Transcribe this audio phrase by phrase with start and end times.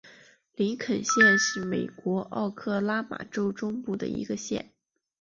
[0.55, 4.73] 林肯县是美国奥克拉荷马州中部的一个县。